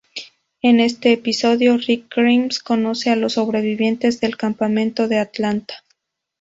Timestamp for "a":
3.11-3.15